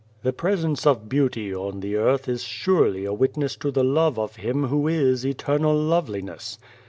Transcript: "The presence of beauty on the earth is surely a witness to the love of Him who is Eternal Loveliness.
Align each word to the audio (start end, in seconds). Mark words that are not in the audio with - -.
"The 0.23 0.33
presence 0.33 0.87
of 0.87 1.07
beauty 1.07 1.53
on 1.53 1.81
the 1.81 1.95
earth 1.95 2.27
is 2.27 2.41
surely 2.41 3.05
a 3.05 3.13
witness 3.13 3.55
to 3.57 3.69
the 3.69 3.83
love 3.83 4.17
of 4.17 4.37
Him 4.37 4.63
who 4.69 4.87
is 4.87 5.23
Eternal 5.23 5.75
Loveliness. 5.77 6.57